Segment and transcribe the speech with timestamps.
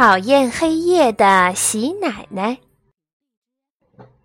[0.00, 2.56] 讨厌黑夜的喜奶奶。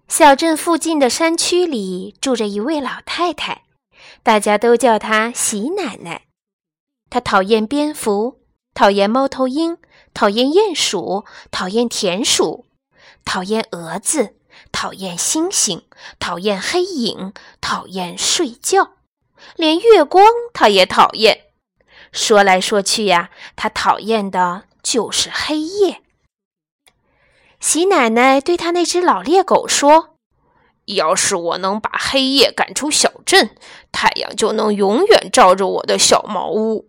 [0.08, 3.64] 小镇附近的山区里住着一位老太太，
[4.24, 6.28] 大家都叫她喜奶奶。
[7.10, 8.40] 她讨厌蝙蝠，
[8.74, 9.78] 讨厌猫头鹰，
[10.14, 12.66] 讨厌鼹鼠，讨厌田鼠，
[13.26, 14.36] 讨厌蛾子，
[14.72, 15.84] 讨厌星星，
[16.18, 18.92] 讨厌黑影，讨厌睡觉，
[19.58, 21.42] 连月光她也讨厌。
[22.14, 24.64] 说来说去呀，她讨厌的。
[24.86, 26.04] 就是黑夜。
[27.60, 30.18] 喜奶奶对她那只老猎狗说
[30.86, 33.58] ：“要是我能把黑夜赶出小镇，
[33.92, 36.88] 太阳就能永远照着我的小茅屋。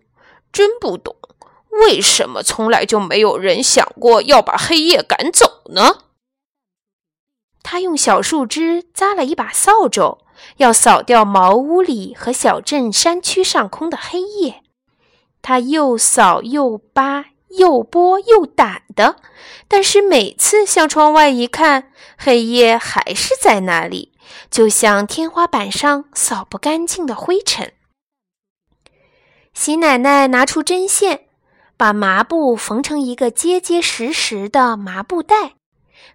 [0.52, 1.16] 真不懂，
[1.70, 6.02] 为什么从来就没有人想过要把黑夜赶走呢？”
[7.64, 10.18] 他用小树枝扎了一把扫帚，
[10.58, 14.62] 要扫掉茅屋里和小镇山区上空的黑夜。
[15.40, 17.35] 他又扫又扒。
[17.48, 19.16] 又拨又掸的，
[19.68, 24.12] 但是每次向窗外一看，黑夜还是在那里，
[24.50, 27.72] 就像天花板上扫不干净的灰尘。
[29.54, 31.26] 喜奶奶拿出针线，
[31.76, 35.54] 把麻布缝成一个结结实实的麻布袋，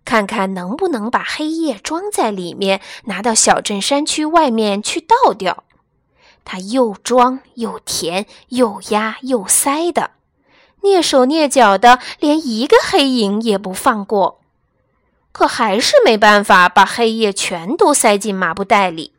[0.06, 5.64] 看看能不能把黑夜装在里面，拿到小镇山区外面去倒掉。
[6.46, 10.12] 她又装又填，又压又塞的。
[10.82, 14.42] 蹑手蹑脚的，连一个黑影也不放过，
[15.32, 19.14] 可还是没办法把黑夜全都塞进麻布袋里。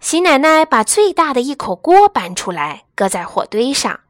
[0.00, 4.00] 喜奶奶把最大的一口锅搬出来，搁在火堆上，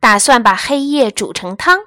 [0.00, 1.80] 打算把黑夜煮成汤。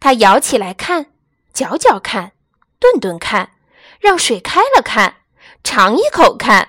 [0.00, 1.06] 她舀起来看，
[1.52, 2.32] 搅搅看，
[2.78, 3.50] 炖炖看，
[4.00, 5.16] 让水开了看，
[5.64, 6.68] 尝一口看，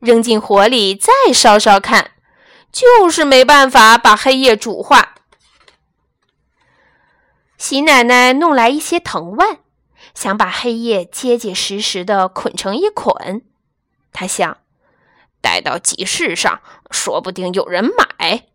[0.00, 2.12] 扔进火里再烧烧看，
[2.70, 5.11] 就是没办法把黑夜煮化。
[7.62, 9.60] 喜奶奶弄来一些藤蔓，
[10.16, 13.44] 想把黑夜结结实实的捆成一捆。
[14.12, 14.58] 她想，
[15.40, 18.48] 带到集市上，说不定有人买。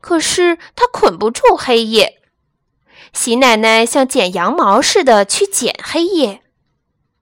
[0.00, 2.22] 可是她捆不住黑夜。
[3.12, 6.40] 喜奶奶像剪羊毛似的去剪黑夜，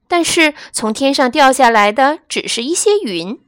[0.07, 3.45] 但是从天上掉下来的只是一些云。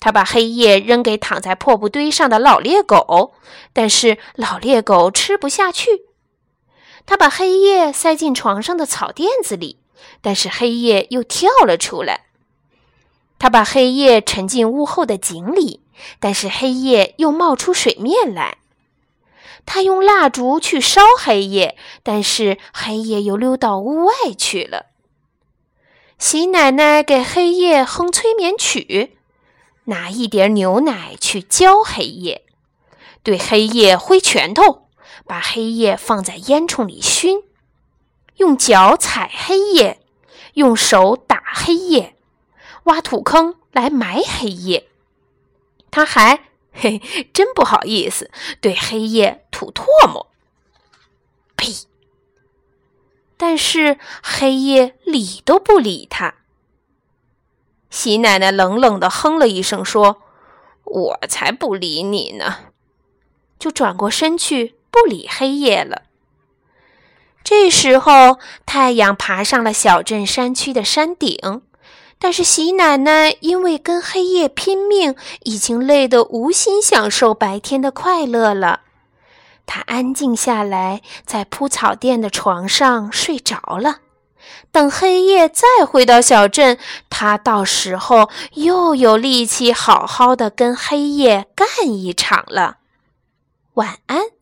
[0.00, 3.34] 他把黑夜扔给躺在破布堆上的老猎狗，
[3.74, 6.06] 但是老猎狗吃不下去。
[7.04, 9.78] 他把黑夜塞进床上的草垫子里，
[10.22, 12.26] 但是黑夜又跳了出来。
[13.38, 15.80] 他把黑夜沉进屋后的井里，
[16.18, 18.58] 但是黑夜又冒出水面来。
[19.66, 24.86] 他用蜡烛去烧黑夜，但是黑夜又溜到屋外去了。
[26.18, 29.18] 喜奶奶给黑夜哼催眠曲。
[29.90, 32.46] 拿一点牛奶去浇黑夜，
[33.24, 34.88] 对黑夜挥拳头，
[35.26, 37.42] 把黑夜放在烟囱里熏，
[38.36, 40.00] 用脚踩黑夜，
[40.54, 42.14] 用手打黑夜，
[42.84, 44.88] 挖土坑来埋黑夜。
[45.90, 47.00] 他还嘿，
[47.34, 48.30] 真不好意思，
[48.60, 50.28] 对黑夜吐唾沫。
[51.56, 51.74] 呸！
[53.36, 56.36] 但是黑夜理都不理他。
[58.00, 60.22] 喜奶奶冷冷地哼了一声，说
[60.84, 62.56] ：“我才不理你呢！”
[63.60, 66.04] 就转过身去不理黑夜了。
[67.44, 71.60] 这时候，太阳爬上了小镇山区的山顶，
[72.18, 78.80] 但是喜奶奶因为跟黑夜拼命，已经累得无心享受白天的快乐了。
[79.66, 83.98] 她安静下来，在铺草垫的床上睡着了。
[84.72, 86.78] 等黑夜再回到小镇，
[87.08, 92.78] 他到时候又有力气好好的跟黑夜干一场了。
[93.74, 94.39] 晚安。